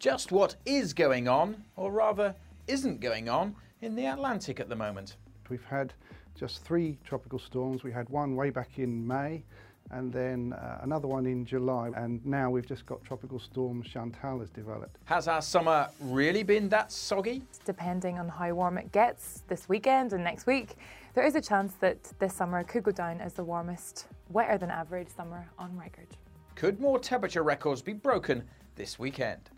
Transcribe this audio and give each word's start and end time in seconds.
just 0.00 0.32
what 0.32 0.56
is 0.64 0.92
going 0.92 1.28
on, 1.28 1.62
or 1.76 1.92
rather 1.92 2.34
isn't 2.66 3.00
going 3.00 3.28
on, 3.28 3.54
in 3.82 3.94
the 3.94 4.06
Atlantic 4.06 4.58
at 4.58 4.68
the 4.68 4.74
moment. 4.74 5.16
We've 5.48 5.64
had 5.64 5.92
just 6.34 6.64
three 6.64 6.98
tropical 7.04 7.38
storms. 7.38 7.84
We 7.84 7.92
had 7.92 8.08
one 8.08 8.34
way 8.34 8.50
back 8.50 8.78
in 8.78 9.06
May 9.06 9.44
and 9.92 10.12
then 10.12 10.52
uh, 10.52 10.78
another 10.82 11.08
one 11.08 11.26
in 11.26 11.44
July 11.44 11.90
and 11.96 12.24
now 12.24 12.48
we've 12.48 12.66
just 12.66 12.86
got 12.86 13.02
tropical 13.04 13.40
storm 13.40 13.82
Chantal 13.82 14.38
has 14.38 14.48
developed. 14.48 14.98
Has 15.04 15.26
our 15.26 15.42
summer 15.42 15.88
really 16.00 16.44
been 16.44 16.68
that 16.68 16.92
soggy? 16.92 17.42
Depending 17.64 18.18
on 18.18 18.28
how 18.28 18.52
warm 18.54 18.78
it 18.78 18.92
gets 18.92 19.42
this 19.48 19.68
weekend 19.68 20.12
and 20.12 20.22
next 20.22 20.46
week, 20.46 20.76
there 21.14 21.24
is 21.24 21.34
a 21.34 21.40
chance 21.40 21.74
that 21.80 22.04
this 22.20 22.34
summer 22.34 22.62
could 22.62 22.84
go 22.84 22.92
down 22.92 23.20
as 23.20 23.34
the 23.34 23.42
warmest, 23.42 24.06
wetter 24.28 24.56
than 24.56 24.70
average 24.70 25.08
summer 25.08 25.50
on 25.58 25.76
record. 25.76 26.06
Could 26.54 26.78
more 26.78 27.00
temperature 27.00 27.42
records 27.42 27.82
be 27.82 27.92
broken 27.92 28.44
this 28.76 28.98
weekend? 28.98 29.50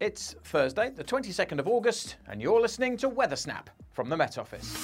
It's 0.00 0.34
Thursday, 0.42 0.90
the 0.90 1.04
22nd 1.04 1.60
of 1.60 1.68
August, 1.68 2.16
and 2.26 2.42
you're 2.42 2.60
listening 2.60 2.96
to 2.96 3.08
Weather 3.08 3.36
Snap 3.36 3.70
from 3.92 4.08
the 4.08 4.16
Met 4.16 4.38
Office. 4.38 4.74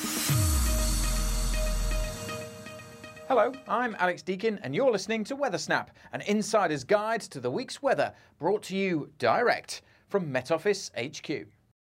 Hello, 3.26 3.50
I'm 3.66 3.96
Alex 3.98 4.22
Deakin, 4.22 4.60
and 4.62 4.72
you're 4.72 4.92
listening 4.92 5.24
to 5.24 5.34
Weather 5.34 5.58
Snap, 5.58 5.90
an 6.12 6.20
insider's 6.22 6.84
guide 6.84 7.22
to 7.22 7.40
the 7.40 7.50
week's 7.50 7.82
weather 7.82 8.12
brought 8.38 8.62
to 8.64 8.76
you 8.76 9.10
direct 9.18 9.82
from 10.08 10.30
Met 10.30 10.52
Office 10.52 10.92
HQ. 10.96 11.28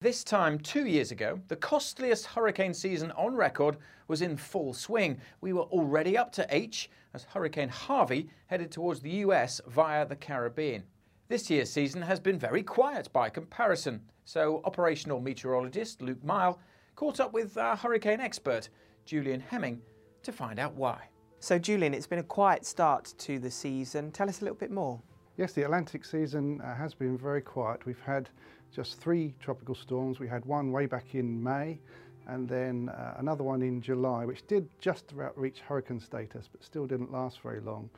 This 0.00 0.24
time 0.24 0.58
two 0.58 0.86
years 0.86 1.12
ago, 1.12 1.38
the 1.48 1.56
costliest 1.56 2.24
hurricane 2.24 2.72
season 2.72 3.10
on 3.12 3.34
record 3.34 3.76
was 4.08 4.22
in 4.22 4.34
full 4.34 4.72
swing. 4.72 5.20
We 5.42 5.52
were 5.52 5.64
already 5.64 6.16
up 6.16 6.32
to 6.32 6.46
H 6.48 6.88
as 7.12 7.24
Hurricane 7.24 7.68
Harvey 7.68 8.30
headed 8.46 8.70
towards 8.70 9.00
the 9.00 9.10
US 9.10 9.60
via 9.66 10.06
the 10.06 10.16
Caribbean. 10.16 10.84
This 11.30 11.48
year's 11.48 11.70
season 11.70 12.02
has 12.02 12.18
been 12.18 12.40
very 12.40 12.64
quiet 12.64 13.08
by 13.12 13.30
comparison, 13.30 14.02
so 14.24 14.60
operational 14.64 15.20
meteorologist 15.20 16.02
Luke 16.02 16.20
Miall 16.24 16.58
caught 16.96 17.20
up 17.20 17.32
with 17.32 17.56
our 17.56 17.76
hurricane 17.76 18.18
expert, 18.18 18.68
Julian 19.04 19.38
Heming, 19.38 19.80
to 20.24 20.32
find 20.32 20.58
out 20.58 20.74
why. 20.74 20.98
So, 21.38 21.56
Julian, 21.56 21.94
it's 21.94 22.08
been 22.08 22.18
a 22.18 22.24
quiet 22.24 22.66
start 22.66 23.14
to 23.18 23.38
the 23.38 23.48
season. 23.48 24.10
Tell 24.10 24.28
us 24.28 24.40
a 24.40 24.44
little 24.44 24.56
bit 24.56 24.72
more. 24.72 25.00
Yes, 25.36 25.52
the 25.52 25.62
Atlantic 25.62 26.04
season 26.04 26.60
uh, 26.62 26.74
has 26.74 26.94
been 26.94 27.16
very 27.16 27.42
quiet. 27.42 27.86
We've 27.86 28.02
had 28.04 28.28
just 28.74 28.98
three 28.98 29.32
tropical 29.38 29.76
storms. 29.76 30.18
We 30.18 30.26
had 30.26 30.44
one 30.46 30.72
way 30.72 30.86
back 30.86 31.14
in 31.14 31.40
May 31.40 31.78
and 32.26 32.48
then 32.48 32.88
uh, 32.88 33.14
another 33.18 33.44
one 33.44 33.62
in 33.62 33.80
July, 33.80 34.24
which 34.24 34.44
did 34.48 34.68
just 34.80 35.12
about 35.12 35.38
reach 35.38 35.60
hurricane 35.60 36.00
status, 36.00 36.48
but 36.50 36.64
still 36.64 36.88
didn't 36.88 37.12
last 37.12 37.40
very 37.40 37.60
long. 37.60 37.88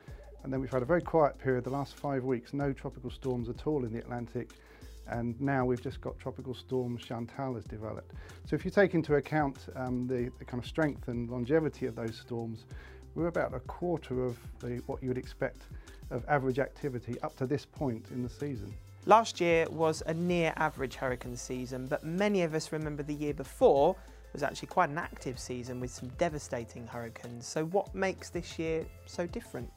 And 0.43 0.51
then 0.51 0.59
we've 0.59 0.71
had 0.71 0.81
a 0.81 0.85
very 0.85 1.01
quiet 1.01 1.37
period, 1.39 1.63
the 1.63 1.69
last 1.69 1.95
five 1.95 2.23
weeks, 2.23 2.53
no 2.53 2.73
tropical 2.73 3.09
storms 3.09 3.49
at 3.49 3.65
all 3.65 3.85
in 3.85 3.93
the 3.93 3.99
Atlantic. 3.99 4.51
And 5.07 5.39
now 5.39 5.65
we've 5.65 5.81
just 5.81 6.01
got 6.01 6.17
tropical 6.19 6.53
storm 6.53 6.97
Chantal 6.97 7.55
has 7.55 7.63
developed. 7.65 8.13
So 8.45 8.55
if 8.55 8.63
you 8.65 8.71
take 8.71 8.93
into 8.93 9.15
account 9.15 9.57
um, 9.75 10.07
the, 10.07 10.31
the 10.39 10.45
kind 10.45 10.61
of 10.61 10.67
strength 10.67 11.07
and 11.07 11.29
longevity 11.29 11.85
of 11.85 11.95
those 11.95 12.17
storms, 12.17 12.65
we're 13.15 13.27
about 13.27 13.53
a 13.53 13.59
quarter 13.61 14.23
of 14.23 14.37
the, 14.59 14.81
what 14.85 15.01
you 15.01 15.09
would 15.09 15.17
expect 15.17 15.63
of 16.09 16.25
average 16.27 16.59
activity 16.59 17.19
up 17.21 17.35
to 17.37 17.45
this 17.45 17.65
point 17.65 18.07
in 18.11 18.23
the 18.23 18.29
season. 18.29 18.73
Last 19.05 19.41
year 19.41 19.67
was 19.69 20.01
a 20.07 20.13
near 20.13 20.53
average 20.55 20.95
hurricane 20.95 21.35
season, 21.35 21.87
but 21.87 22.03
many 22.03 22.43
of 22.43 22.53
us 22.53 22.71
remember 22.71 23.03
the 23.03 23.13
year 23.13 23.33
before 23.33 23.95
was 24.31 24.43
actually 24.43 24.69
quite 24.69 24.89
an 24.89 24.97
active 24.97 25.37
season 25.37 25.79
with 25.79 25.91
some 25.91 26.09
devastating 26.17 26.87
hurricanes. 26.87 27.45
So 27.45 27.65
what 27.65 27.93
makes 27.93 28.29
this 28.29 28.57
year 28.57 28.85
so 29.05 29.27
different? 29.27 29.69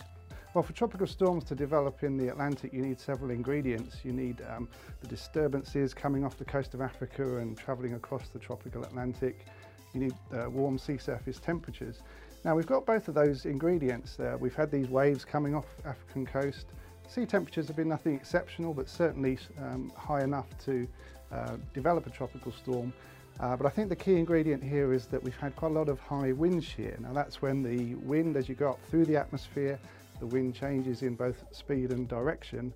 Well, 0.56 0.62
for 0.62 0.72
tropical 0.72 1.06
storms 1.06 1.44
to 1.44 1.54
develop 1.54 2.02
in 2.02 2.16
the 2.16 2.28
Atlantic, 2.28 2.72
you 2.72 2.80
need 2.80 2.98
several 2.98 3.30
ingredients. 3.30 3.98
You 4.02 4.14
need 4.14 4.40
um, 4.48 4.70
the 5.02 5.06
disturbances 5.06 5.92
coming 5.92 6.24
off 6.24 6.38
the 6.38 6.46
coast 6.46 6.72
of 6.72 6.80
Africa 6.80 7.36
and 7.36 7.58
travelling 7.58 7.92
across 7.92 8.28
the 8.30 8.38
tropical 8.38 8.82
Atlantic. 8.82 9.44
You 9.92 10.00
need 10.00 10.14
uh, 10.32 10.48
warm 10.48 10.78
sea 10.78 10.96
surface 10.96 11.38
temperatures. 11.38 11.98
Now 12.42 12.56
we've 12.56 12.64
got 12.66 12.86
both 12.86 13.06
of 13.08 13.12
those 13.12 13.44
ingredients 13.44 14.16
there. 14.16 14.38
We've 14.38 14.54
had 14.54 14.70
these 14.70 14.88
waves 14.88 15.26
coming 15.26 15.54
off 15.54 15.66
African 15.84 16.24
coast. 16.24 16.68
Sea 17.06 17.26
temperatures 17.26 17.66
have 17.66 17.76
been 17.76 17.90
nothing 17.90 18.14
exceptional, 18.14 18.72
but 18.72 18.88
certainly 18.88 19.38
um, 19.60 19.92
high 19.94 20.22
enough 20.24 20.48
to 20.64 20.88
uh, 21.32 21.56
develop 21.74 22.06
a 22.06 22.10
tropical 22.10 22.50
storm. 22.50 22.94
Uh, 23.40 23.54
but 23.54 23.66
I 23.66 23.68
think 23.68 23.90
the 23.90 23.96
key 23.96 24.16
ingredient 24.16 24.64
here 24.64 24.94
is 24.94 25.04
that 25.08 25.22
we've 25.22 25.36
had 25.36 25.54
quite 25.54 25.72
a 25.72 25.74
lot 25.74 25.90
of 25.90 26.00
high 26.00 26.32
wind 26.32 26.64
shear. 26.64 26.96
Now 26.98 27.12
that's 27.12 27.42
when 27.42 27.62
the 27.62 27.94
wind, 27.96 28.38
as 28.38 28.48
you 28.48 28.54
go 28.54 28.70
up 28.70 28.80
through 28.88 29.04
the 29.04 29.18
atmosphere, 29.18 29.78
the 30.20 30.26
wind 30.26 30.54
changes 30.54 31.02
in 31.02 31.14
both 31.14 31.44
speed 31.52 31.90
and 31.90 32.08
direction. 32.08 32.72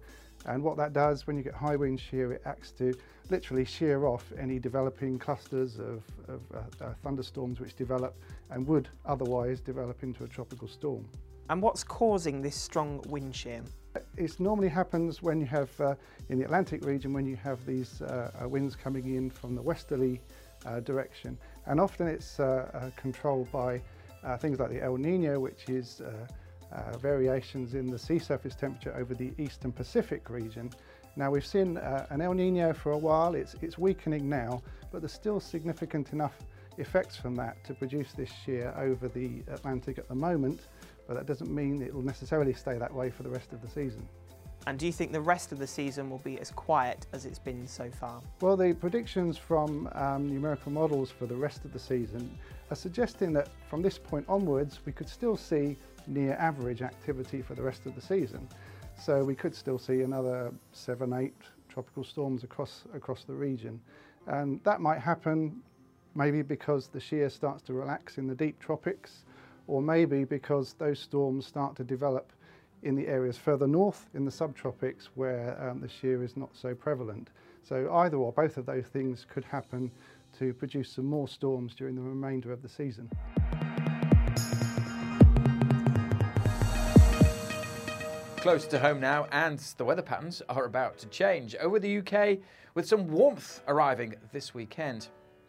And 0.47 0.63
what 0.63 0.77
that 0.79 0.93
does 0.93 1.27
when 1.27 1.37
you 1.37 1.43
get 1.43 1.55
high 1.55 1.77
wind 1.77 2.01
shear, 2.01 2.33
it 2.33 2.43
acts 2.45 2.73
to 2.73 2.95
literally 3.31 3.65
shear 3.65 4.07
off 4.07 4.33
any 4.39 4.59
developing 4.59 5.19
clusters 5.19 5.79
of, 5.79 6.03
of 6.29 6.41
uh, 6.55 6.85
uh, 6.85 6.95
thunderstorms 7.03 7.61
which 7.61 7.77
develop 7.77 8.17
and 8.51 8.67
would 8.67 8.89
otherwise 9.05 9.61
develop 9.61 10.03
into 10.03 10.25
a 10.25 10.29
tropical 10.29 10.67
storm. 10.67 11.07
And 11.51 11.61
what's 11.61 11.85
causing 11.85 12.41
this 12.41 12.57
strong 12.57 13.03
wind 13.09 13.35
shear? 13.35 13.63
It 14.17 14.39
normally 14.39 14.69
happens 14.69 15.21
when 15.21 15.41
you 15.41 15.47
have, 15.47 15.79
uh, 15.81 15.95
in 16.29 16.39
the 16.39 16.45
Atlantic 16.45 16.85
region, 16.85 17.13
when 17.13 17.27
you 17.27 17.37
have 17.37 17.65
these 17.67 18.01
uh, 18.03 18.31
uh 18.41 18.49
winds 18.49 18.77
coming 18.77 19.17
in 19.17 19.31
from 19.31 19.57
the 19.57 19.63
westerly 19.63 20.21
uh, 20.65 20.81
direction. 20.81 21.37
And 21.67 21.81
often 21.81 22.07
it's 22.07 22.39
controlled 22.97 23.51
by 23.51 23.83
things 24.39 24.61
like 24.61 24.71
the 24.71 24.83
El 24.83 24.97
Nino, 24.97 25.41
which 25.41 25.69
is 25.69 26.03
uh, 26.73 26.97
variations 26.99 27.75
in 27.75 27.87
the 27.87 27.99
sea 27.99 28.19
surface 28.19 28.55
temperature 28.55 28.95
over 28.97 29.15
the 29.15 29.33
eastern 29.39 29.73
Pacific 29.73 30.31
region. 30.31 30.71
Now 31.17 31.31
we've 31.31 31.47
seen 31.47 31.77
uh, 31.77 32.07
an 32.11 32.21
El 32.21 32.35
Nino 32.35 32.73
for 32.73 32.93
a 32.93 32.99
while, 32.99 33.35
it's, 33.35 33.55
it's 33.63 33.77
weakening 33.79 34.29
now, 34.29 34.63
but 34.93 35.01
there's 35.01 35.13
still 35.13 35.41
significant 35.41 36.13
enough 36.13 36.35
effects 36.79 37.17
from 37.17 37.35
that 37.37 37.63
to 37.65 37.75
produce 37.75 38.13
this 38.13 38.31
shear 38.45 38.73
over 38.79 39.09
the 39.09 39.43
Atlantic 39.49 39.99
at 39.99 40.09
the 40.09 40.15
moment, 40.15 40.61
but 41.07 41.15
that 41.15 41.27
doesn't 41.27 41.51
mean 41.51 41.83
it 41.83 41.93
will 41.93 42.03
necessarily 42.03 42.53
stay 42.53 42.79
that 42.79 42.95
way 42.95 43.11
for 43.11 43.23
the 43.23 43.31
rest 43.31 43.53
of 43.53 43.61
the 43.61 43.69
season. 43.69 44.09
And 44.67 44.79
do 44.79 44.85
you 44.85 44.93
think 44.93 45.13
the 45.13 45.21
rest 45.21 45.53
of 45.53 45.59
the 45.59 45.67
season 45.67 46.11
will 46.11 46.19
be 46.19 46.39
as 46.39 46.51
quiet 46.51 47.07
as 47.13 47.25
it's 47.25 47.39
been 47.39 47.67
so 47.67 47.91
far? 47.91 48.21
Well, 48.43 48.57
the 48.57 48.75
predictions 48.75 49.39
from 49.39 49.89
um, 49.93 50.29
numerical 50.29 50.71
models 50.71 51.11
for 51.11 51.27
the 51.27 51.35
rest 51.35 51.65
of 51.65 51.73
the 51.73 51.79
season 51.79 52.31
are 52.71 52.77
suggesting 52.77 53.33
that 53.33 53.49
from 53.71 53.81
this 53.81 53.99
point 53.99 54.27
onwards, 54.29 54.81
we 54.85 54.93
could 54.93 55.09
still 55.09 55.37
see 55.37 55.79
near 56.11 56.35
average 56.35 56.83
activity 56.83 57.43
for 57.43 57.55
the 57.55 57.63
rest 57.63 57.87
of 57.87 57.95
the 57.95 58.01
season. 58.01 58.47
So 59.01 59.25
we 59.25 59.35
could 59.35 59.55
still 59.55 59.79
see 59.79 60.03
another 60.03 60.53
seven, 60.73 61.13
eight 61.15 61.35
tropical 61.69 62.05
storms 62.05 62.45
across, 62.45 62.85
across 62.95 63.25
the 63.25 63.33
region. 63.33 63.81
And 64.27 64.63
that 64.65 64.81
might 64.81 64.99
happen 64.99 65.63
maybe 66.15 66.43
because 66.43 66.89
the 66.89 67.01
shear 67.01 67.31
starts 67.31 67.63
to 67.63 67.73
relax 67.73 68.19
in 68.19 68.27
the 68.27 68.35
deep 68.35 68.59
tropics, 68.59 69.25
or 69.67 69.81
maybe 69.81 70.25
because 70.25 70.75
those 70.75 70.99
storms 70.99 71.47
start 71.47 71.77
to 71.77 71.85
develop 71.85 72.33
in 72.83 72.97
the 72.97 73.07
areas 73.07 73.37
further 73.37 73.67
north 73.67 74.07
in 74.15 74.25
the 74.25 74.31
subtropics 74.31 75.09
where 75.15 75.57
um, 75.69 75.81
the 75.81 75.89
shear 75.89 76.23
is 76.23 76.37
not 76.37 76.51
so 76.55 76.75
prevalent. 76.75 77.29
So 77.63 77.93
either 77.95 78.17
or 78.17 78.33
both 78.33 78.57
of 78.57 78.67
those 78.67 78.87
things 78.87 79.27
could 79.29 79.45
happen 79.45 79.91
to 80.39 80.55
produce 80.55 80.91
some 80.91 81.05
more 81.05 81.29
storms 81.29 81.75
during 81.75 81.95
the 81.95 82.03
remainder 82.03 82.53
of 82.53 82.63
the 82.63 82.69
season. 82.69 83.11
Close 88.41 88.67
to 88.69 88.79
home 88.79 89.01
now, 89.01 89.27
and 89.33 89.59
the 89.77 89.85
weather 89.85 90.01
patterns 90.01 90.41
are 90.49 90.65
about 90.65 90.97
to 90.97 91.07
change 91.09 91.55
over 91.57 91.79
the 91.79 91.99
UK 91.99 92.39
with 92.73 92.89
some 92.89 93.07
warmth 93.07 93.61
arriving 93.69 94.15
this 94.33 94.55
weekend. 94.55 95.09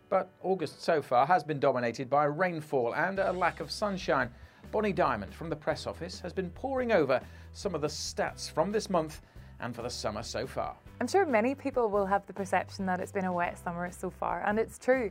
But 0.09 0.29
August 0.43 0.83
so 0.83 1.01
far 1.01 1.25
has 1.25 1.41
been 1.41 1.57
dominated 1.57 2.09
by 2.09 2.25
rainfall 2.25 2.93
and 2.93 3.17
a 3.17 3.31
lack 3.31 3.61
of 3.61 3.71
sunshine. 3.71 4.29
Bonnie 4.73 4.91
Diamond 4.91 5.33
from 5.33 5.49
the 5.49 5.55
press 5.55 5.87
office 5.87 6.19
has 6.19 6.33
been 6.33 6.49
poring 6.49 6.91
over 6.91 7.21
some 7.53 7.75
of 7.75 7.79
the 7.79 7.87
stats 7.87 8.51
from 8.51 8.73
this 8.73 8.89
month 8.89 9.21
and 9.61 9.73
for 9.73 9.83
the 9.83 9.89
summer 9.89 10.21
so 10.21 10.45
far. 10.45 10.75
I'm 10.99 11.07
sure 11.07 11.25
many 11.25 11.55
people 11.55 11.89
will 11.89 12.05
have 12.05 12.25
the 12.27 12.33
perception 12.33 12.85
that 12.87 12.99
it's 12.99 13.13
been 13.13 13.23
a 13.23 13.33
wet 13.33 13.57
summer 13.57 13.89
so 13.89 14.09
far, 14.09 14.43
and 14.45 14.59
it's 14.59 14.77
true. 14.77 15.09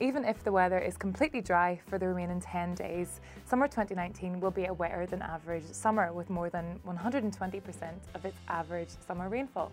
Even 0.00 0.24
if 0.24 0.44
the 0.44 0.52
weather 0.52 0.78
is 0.78 0.96
completely 0.96 1.40
dry 1.40 1.80
for 1.88 1.98
the 1.98 2.06
remaining 2.06 2.40
10 2.40 2.76
days, 2.76 3.20
summer 3.46 3.66
2019 3.66 4.38
will 4.38 4.52
be 4.52 4.66
a 4.66 4.72
wetter 4.72 5.06
than 5.06 5.20
average 5.22 5.64
summer 5.64 6.12
with 6.12 6.30
more 6.30 6.48
than 6.48 6.78
120% 6.86 7.90
of 8.14 8.24
its 8.24 8.36
average 8.48 8.90
summer 9.04 9.28
rainfall. 9.28 9.72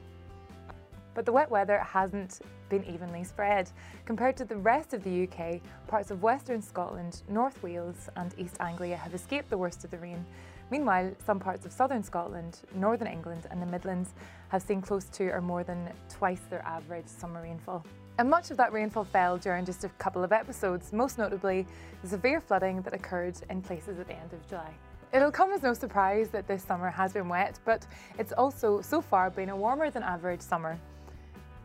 But 1.14 1.28
the 1.28 1.32
wet 1.32 1.52
weather 1.52 1.78
hasn't 1.78 2.40
been 2.70 2.84
evenly 2.86 3.24
spread. 3.24 3.70
Compared 4.06 4.36
to 4.38 4.46
the 4.46 4.58
rest 4.58 4.96
of 4.96 5.04
the 5.04 5.28
UK, 5.28 5.62
parts 5.88 6.10
of 6.10 6.24
Western 6.24 6.62
Scotland, 6.62 7.22
North 7.30 7.62
Wales 7.62 8.10
and 8.16 8.34
East 8.36 8.58
Anglia 8.60 8.98
have 8.98 9.14
escaped 9.14 9.52
the 9.52 9.58
worst 9.58 9.86
of 9.86 9.92
the 9.92 9.98
rain. 10.00 10.26
Meanwhile, 10.72 11.12
some 11.24 11.40
parts 11.40 11.68
of 11.68 11.72
southern 11.72 12.02
Scotland, 12.02 12.62
northern 12.74 13.08
England 13.08 13.46
and 13.52 13.62
the 13.62 13.68
Midlands 13.68 14.16
have 14.50 14.64
seen 14.64 14.82
close 14.82 15.06
to 15.06 15.30
or 15.30 15.40
more 15.40 15.64
than 15.64 15.92
twice 16.10 16.42
their 16.50 16.66
average 16.66 17.06
summer 17.06 17.44
rainfall. 17.44 17.86
And 18.18 18.30
much 18.30 18.50
of 18.50 18.58
that 18.58 18.72
rainfall 18.72 19.04
fell 19.04 19.38
during 19.38 19.66
just 19.66 19.84
a 19.84 19.90
couple 19.90 20.24
of 20.24 20.32
episodes, 20.32 20.94
most 20.94 21.18
notably 21.18 21.68
the 22.02 22.08
severe 22.08 22.40
flooding 22.40 22.82
that 22.84 22.94
occurred 22.94 23.36
in 23.50 23.62
places 23.62 24.00
at 24.00 24.08
the 24.08 24.14
end 24.14 24.32
of 24.32 24.48
July. 24.48 24.74
It'll 25.14 25.32
come 25.32 25.52
as 25.52 25.62
no 25.62 25.74
surprise 25.74 26.30
that 26.30 26.48
this 26.48 26.64
summer 26.64 26.90
has 26.90 27.12
been 27.12 27.28
wet, 27.28 27.60
but 27.66 27.86
it's 28.18 28.32
also 28.32 28.82
so 28.82 29.02
far 29.02 29.30
been 29.30 29.50
a 29.50 29.56
warmer 29.56 29.90
than 29.90 30.02
average 30.02 30.40
summer. 30.40 30.78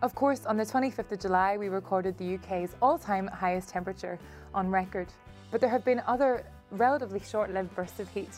Of 0.02 0.14
course, 0.14 0.44
on 0.44 0.56
the 0.56 0.64
25th 0.64 1.12
of 1.12 1.20
July, 1.20 1.56
we 1.56 1.68
recorded 1.68 2.18
the 2.18 2.34
UK's 2.34 2.74
all 2.82 2.98
time 2.98 3.28
highest 3.28 3.68
temperature 3.68 4.18
on 4.52 4.70
record. 4.70 5.08
But 5.52 5.60
there 5.60 5.70
have 5.70 5.84
been 5.84 6.02
other 6.06 6.44
relatively 6.72 7.20
short 7.20 7.52
lived 7.52 7.74
bursts 7.76 8.00
of 8.00 8.08
heat. 8.08 8.30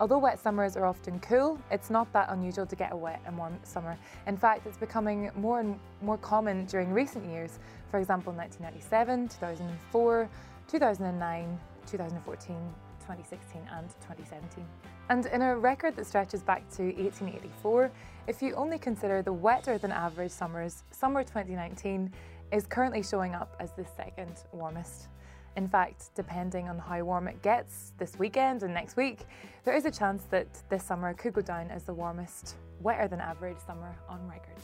Although 0.00 0.18
wet 0.18 0.40
summers 0.40 0.76
are 0.76 0.86
often 0.86 1.20
cool, 1.20 1.58
it's 1.70 1.88
not 1.88 2.12
that 2.12 2.28
unusual 2.30 2.66
to 2.66 2.74
get 2.74 2.92
a 2.92 2.96
wet 2.96 3.20
and 3.26 3.38
warm 3.38 3.56
summer. 3.62 3.96
In 4.26 4.36
fact, 4.36 4.66
it's 4.66 4.76
becoming 4.76 5.30
more 5.36 5.60
and 5.60 5.78
more 6.02 6.18
common 6.18 6.64
during 6.66 6.92
recent 6.92 7.24
years. 7.30 7.60
For 7.90 8.00
example, 8.00 8.32
1997, 8.32 9.28
2004, 9.28 10.28
2009, 10.66 11.60
2014, 11.86 12.56
2016 13.00 13.62
and 13.72 13.88
2017. 14.00 14.66
And 15.10 15.26
in 15.26 15.42
a 15.42 15.56
record 15.56 15.94
that 15.94 16.06
stretches 16.06 16.42
back 16.42 16.68
to 16.70 16.84
1884, 16.84 17.92
if 18.26 18.42
you 18.42 18.54
only 18.54 18.78
consider 18.78 19.22
the 19.22 19.32
wetter 19.32 19.78
than 19.78 19.92
average 19.92 20.32
summers, 20.32 20.82
summer 20.90 21.22
2019 21.22 22.12
is 22.50 22.66
currently 22.66 23.02
showing 23.02 23.34
up 23.34 23.54
as 23.60 23.70
the 23.72 23.84
second 23.96 24.42
warmest. 24.52 25.08
In 25.56 25.68
fact, 25.68 26.10
depending 26.16 26.68
on 26.68 26.80
how 26.80 27.00
warm 27.04 27.28
it 27.28 27.40
gets 27.40 27.92
this 27.96 28.18
weekend 28.18 28.64
and 28.64 28.74
next 28.74 28.96
week, 28.96 29.20
there 29.64 29.76
is 29.76 29.84
a 29.84 29.90
chance 29.90 30.24
that 30.24 30.48
this 30.68 30.82
summer 30.82 31.14
could 31.14 31.32
go 31.32 31.42
down 31.42 31.70
as 31.70 31.84
the 31.84 31.94
warmest, 31.94 32.56
wetter 32.80 33.06
than 33.06 33.20
average 33.20 33.58
summer 33.64 33.94
on 34.08 34.20
record. 34.28 34.56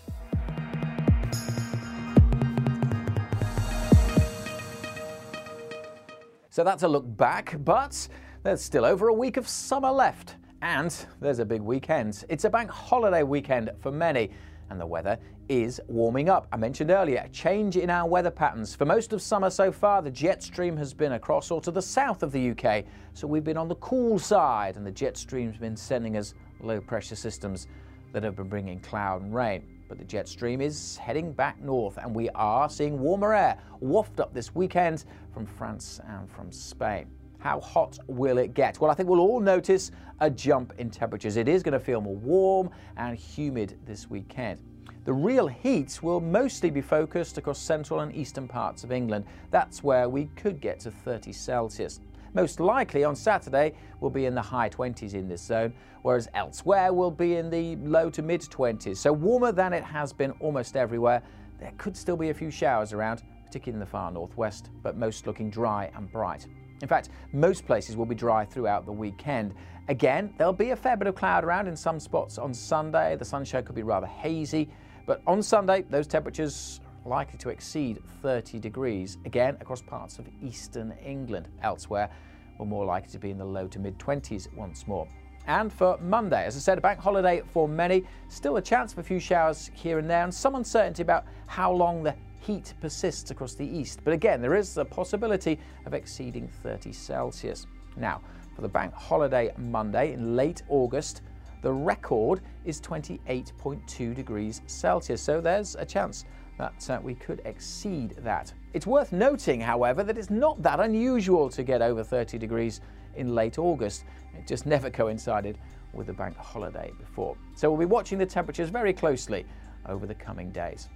So 6.49 6.65
that's 6.65 6.83
a 6.83 6.89
look 6.89 7.05
back, 7.17 7.55
but 7.65 8.09
there's 8.43 8.61
still 8.61 8.85
over 8.85 9.07
a 9.09 9.15
week 9.15 9.37
of 9.37 9.47
summer 9.47 9.93
left. 9.93 10.35
And 10.61 10.93
there's 11.21 11.39
a 11.39 11.45
big 11.45 11.63
weekend. 11.63 12.25
It's 12.29 12.45
a 12.45 12.51
bank 12.51 12.69
holiday 12.69 13.23
weekend 13.23 13.71
for 13.79 13.93
many, 13.93 14.33
and 14.71 14.81
the 14.81 14.87
weather 14.87 15.19
is 15.51 15.81
warming 15.89 16.29
up. 16.29 16.47
I 16.53 16.57
mentioned 16.57 16.93
earlier, 16.93 17.29
change 17.33 17.77
in 17.77 17.91
our 17.91 18.09
weather 18.09 18.31
patterns. 18.31 18.73
For 18.73 18.85
most 18.85 19.13
of 19.13 19.21
summer 19.21 19.51
so 19.51 19.73
far, 19.73 20.01
the 20.01 20.11
jet 20.11 20.45
stream 20.45 20.77
has 20.77 20.95
been 20.95 21.13
across 21.13 21.51
or 21.51 21.61
to 21.63 21.73
the 21.73 21.83
south 21.83 22.23
of 22.23 22.31
the 22.31 22.53
UK, 22.53 22.85
so 23.15 23.27
we've 23.27 23.43
been 23.43 23.57
on 23.57 23.67
the 23.67 23.75
cool 23.77 24.17
side, 24.17 24.77
and 24.77 24.87
the 24.87 24.93
jet 24.93 25.17
stream's 25.17 25.59
been 25.59 25.77
sending 25.77 26.17
us 26.17 26.35
low 26.61 26.81
pressure 26.81 27.17
systems 27.17 27.67
that 28.13 28.23
have 28.23 28.37
been 28.37 28.49
bringing 28.49 28.79
cloud 28.79 29.23
and 29.23 29.35
rain. 29.35 29.67
But 29.89 29.99
the 29.99 30.05
jet 30.05 30.29
stream 30.29 30.61
is 30.61 30.97
heading 30.99 31.33
back 31.33 31.61
north, 31.61 31.99
and 31.99 32.15
we 32.15 32.31
are 32.31 32.71
seeing 32.71 33.01
warmer 33.01 33.35
air 33.35 33.59
waft 33.81 34.21
up 34.21 34.33
this 34.33 34.55
weekend 34.55 35.05
from 35.35 35.47
France 35.47 36.01
and 36.07 36.31
from 36.31 36.53
Spain. 36.53 37.09
How 37.39 37.59
hot 37.59 37.99
will 38.07 38.39
it 38.39 38.55
get? 38.55 38.81
Well, 38.81 38.89
I 38.89 38.95
think 38.95 39.09
we'll 39.09 39.19
all 39.19 39.41
notice 39.41 39.91
a 40.21 40.31
jump 40.31 40.75
in 40.79 40.91
temperatures. 40.91 41.37
It 41.37 41.49
is 41.49 41.65
going 41.65 41.73
to 41.73 41.81
feel 41.81 42.01
more 42.01 42.15
warm 42.15 42.71
and 42.97 43.17
humid 43.17 43.81
this 43.85 44.09
weekend. 44.09 44.61
The 45.05 45.13
real 45.15 45.47
heat 45.47 45.99
will 46.03 46.21
mostly 46.21 46.69
be 46.69 46.83
focused 46.83 47.39
across 47.39 47.59
central 47.59 48.01
and 48.01 48.15
eastern 48.15 48.47
parts 48.47 48.85
of 48.85 48.93
England. 48.93 49.25
That's 49.51 49.83
where 49.83 50.11
we 50.11 50.27
could 50.37 50.61
get 50.61 50.81
to 50.81 50.91
30 50.91 51.33
Celsius. 51.33 52.01
Most 52.35 52.61
likely 52.61 53.03
on 53.03 53.17
Saturday 53.17 53.75
we'll 54.01 54.11
be 54.11 54.27
in 54.27 54.35
the 54.35 54.43
high 54.43 54.69
20s 54.69 55.15
in 55.15 55.27
this 55.27 55.41
zone, 55.41 55.73
whereas 56.03 56.29
elsewhere 56.35 56.93
we'll 56.93 57.11
be 57.11 57.37
in 57.37 57.49
the 57.49 57.77
low 57.77 58.11
to 58.11 58.21
mid 58.21 58.43
20s. 58.43 58.99
So 58.99 59.11
warmer 59.11 59.53
than 59.53 59.73
it 59.73 59.83
has 59.83 60.13
been 60.13 60.33
almost 60.33 60.77
everywhere. 60.77 61.23
There 61.59 61.73
could 61.79 61.97
still 61.97 62.17
be 62.17 62.29
a 62.29 62.35
few 62.35 62.51
showers 62.51 62.93
around, 62.93 63.23
particularly 63.47 63.77
in 63.77 63.81
the 63.81 63.87
far 63.87 64.11
northwest, 64.11 64.69
but 64.83 64.99
most 64.99 65.27
looking 65.27 65.49
dry 65.49 65.91
and 65.97 66.13
bright. 66.13 66.47
In 66.83 66.89
fact, 66.89 67.09
most 67.33 67.67
places 67.67 67.97
will 67.97 68.07
be 68.07 68.15
dry 68.15 68.45
throughout 68.45 68.85
the 68.85 68.93
weekend. 68.93 69.55
Again, 69.89 70.33
there'll 70.37 70.53
be 70.53 70.71
a 70.71 70.77
fair 70.77 70.97
bit 70.97 71.09
of 71.09 71.15
cloud 71.15 71.43
around 71.43 71.69
in 71.69 71.77
some 71.77 71.99
spots 71.99 72.39
on 72.39 72.55
Sunday. 72.55 73.17
The 73.17 73.25
sunshine 73.25 73.65
could 73.65 73.75
be 73.75 73.83
rather 73.83 74.07
hazy, 74.07 74.71
but 75.11 75.23
on 75.27 75.43
Sunday, 75.43 75.83
those 75.91 76.07
temperatures 76.07 76.81
likely 77.05 77.37
to 77.39 77.49
exceed 77.49 78.01
30 78.23 78.61
degrees, 78.61 79.19
again 79.25 79.57
across 79.61 79.83
parts 79.83 80.21
of 80.21 80.29
eastern 80.41 80.95
England. 81.05 81.49
Elsewhere, 81.65 82.09
we're 82.57 82.67
more 82.67 82.85
likely 82.85 83.11
to 83.11 83.19
be 83.19 83.33
in 83.33 83.37
the 83.37 83.45
low 83.45 83.67
to 83.67 83.81
mid 83.81 83.99
20s 83.99 84.47
once 84.55 84.87
more. 84.87 85.09
And 85.49 85.73
for 85.73 85.99
Monday, 85.99 86.45
as 86.45 86.55
I 86.55 86.61
said, 86.61 86.79
a 86.79 86.81
bank 86.81 87.01
holiday 87.01 87.43
for 87.45 87.67
many, 87.67 88.05
still 88.29 88.59
a 88.59 88.63
chance 88.63 88.93
for 88.93 89.01
a 89.01 89.03
few 89.03 89.19
showers 89.19 89.69
here 89.75 89.99
and 89.99 90.09
there, 90.09 90.23
and 90.23 90.33
some 90.33 90.55
uncertainty 90.55 91.03
about 91.03 91.25
how 91.49 91.73
long 91.73 92.05
the 92.05 92.15
heat 92.39 92.75
persists 92.81 93.33
across 93.33 93.55
the 93.55 93.67
east. 93.67 94.03
But 94.05 94.13
again, 94.13 94.41
there 94.41 94.55
is 94.55 94.77
a 94.77 94.85
possibility 94.85 95.59
of 95.87 95.93
exceeding 95.93 96.47
30 96.63 96.93
Celsius. 96.93 97.67
Now, 97.97 98.21
for 98.55 98.63
the 98.63 98.69
bank 98.69 98.95
holiday 98.95 99.53
Monday 99.59 100.13
in 100.13 100.37
late 100.37 100.63
August, 100.69 101.23
the 101.63 101.73
record 101.73 102.43
is 102.65 102.81
28.2 102.81 104.15
degrees 104.15 104.63
Celsius. 104.67 105.23
So 105.23 105.41
there's 105.41 105.75
a 105.77 105.85
chance 105.85 106.25
that 106.59 106.91
uh, 106.91 107.01
we 107.03 107.15
could 107.15 107.41
exceed 107.45 108.17
that. 108.19 108.53
It's 108.75 108.87
worth 108.87 109.13
noting, 109.13 109.61
however, 109.61 110.03
that 110.05 110.19
it's 110.19 110.31
not 110.31 110.63
that 110.63 110.79
unusual 110.81 111.49
to 111.51 111.63
get 111.63 111.81
over 111.81 112.05
30 112.05 112.39
degrees 112.39 112.81
in 113.17 113.35
late 113.35 113.59
August. 113.59 114.05
It 114.35 114.47
just 114.47 114.67
never 114.67 114.91
coincided 114.91 115.59
with 115.93 116.07
the 116.07 116.13
bank 116.13 116.37
holiday 116.37 116.93
before. 116.99 117.37
So 117.55 117.71
we'll 117.71 117.81
be 117.81 117.87
watching 117.87 118.19
the 118.19 118.27
temperatures 118.27 118.69
very 118.69 118.93
closely 118.93 119.47
over 119.87 120.07
the 120.07 120.15
coming 120.15 120.51
days. 120.51 120.89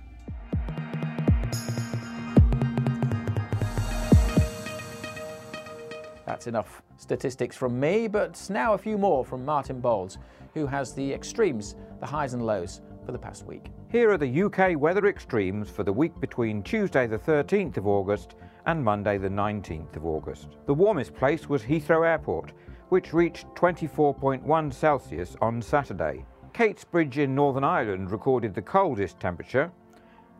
That's 6.35 6.49
enough 6.49 6.83
statistics 6.97 7.57
from 7.57 7.79
me, 7.79 8.09
but 8.09 8.45
now 8.51 8.75
a 8.75 8.79
few 8.79 8.99
more 8.99 9.25
from 9.25 9.45
Martin 9.45 9.79
Bowles, 9.79 10.19
who 10.53 10.67
has 10.67 10.93
the 10.93 11.13
extremes, 11.13 11.77
the 12.01 12.07
highs 12.07 12.35
and 12.35 12.45
lows 12.45 12.81
for 13.07 13.13
the 13.13 13.19
past 13.21 13.47
week. 13.47 13.67
Here 13.89 14.11
are 14.11 14.19
the 14.19 14.43
UK 14.43 14.77
weather 14.77 15.07
extremes 15.07 15.71
for 15.71 15.85
the 15.85 15.93
week 15.93 16.19
between 16.21 16.65
Tuesday 16.65 17.07
the 17.07 17.21
13th 17.21 17.77
of 17.77 17.87
August 17.87 18.35
and 18.67 18.83
Monday 18.83 19.17
the 19.17 19.29
19th 19.29 19.95
of 19.95 20.07
August. 20.07 20.57
The 20.67 20.75
warmest 20.75 21.15
place 21.15 21.49
was 21.49 21.63
Heathrow 21.63 22.05
Airport, 22.05 22.51
which 22.89 23.15
reached 23.15 23.47
24.1 23.55 24.75
Celsius 24.75 25.37
on 25.41 25.63
Saturday. 25.63 26.25
Katesbridge 26.53 27.19
in 27.19 27.37
Northern 27.37 27.63
Ireland 27.63 28.11
recorded 28.11 28.57
the 28.57 28.63
coldest 28.63 29.21
temperature. 29.21 29.71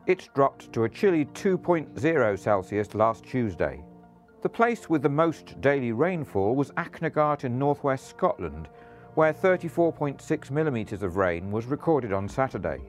It's 0.09 0.29
dropped 0.35 0.73
to 0.73 0.83
a 0.83 0.89
chilly 0.89 1.27
2.0 1.27 2.37
Celsius 2.37 2.95
last 2.97 3.23
Tuesday. 3.23 3.85
The 4.45 4.51
place 4.51 4.91
with 4.91 5.01
the 5.01 5.09
most 5.09 5.59
daily 5.63 5.93
rainfall 5.93 6.55
was 6.55 6.71
Achnagart 6.73 7.45
in 7.45 7.59
northwest 7.59 8.09
Scotland, 8.09 8.69
where 9.15 9.33
34.6 9.33 10.51
millimetres 10.51 11.03
of 11.03 11.17
rain 11.17 11.51
was 11.51 11.65
recorded 11.65 12.13
on 12.13 12.29
Saturday. 12.29 12.83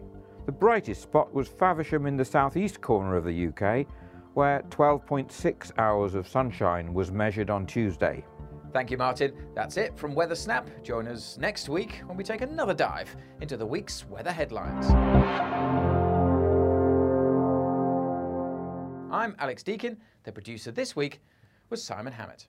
The 0.47 0.51
brightest 0.51 1.01
spot 1.01 1.33
was 1.33 1.47
Faversham 1.47 2.07
in 2.07 2.17
the 2.17 2.25
southeast 2.25 2.81
corner 2.81 3.15
of 3.15 3.23
the 3.23 3.47
UK, 3.47 3.87
where 4.33 4.63
12.6 4.63 5.71
hours 5.77 6.13
of 6.13 6.27
sunshine 6.27 6.93
was 6.93 7.09
measured 7.09 7.49
on 7.49 7.65
Tuesday. 7.65 8.25
Thank 8.73 8.91
you, 8.91 8.97
Martin. 8.97 9.31
That's 9.55 9.77
it 9.77 9.97
from 9.97 10.13
Weather 10.13 10.35
Snap. 10.35 10.67
Join 10.83 11.07
us 11.07 11.37
next 11.37 11.69
week 11.69 12.01
when 12.05 12.17
we 12.17 12.25
take 12.25 12.41
another 12.41 12.73
dive 12.73 13.15
into 13.39 13.55
the 13.55 13.65
week's 13.65 14.05
weather 14.09 14.33
headlines. 14.33 14.87
I'm 19.09 19.37
Alex 19.39 19.63
Deakin, 19.63 19.95
the 20.25 20.33
producer 20.33 20.71
this 20.73 20.97
week 20.97 21.21
was 21.69 21.83
Simon 21.83 22.13
Hammett. 22.13 22.47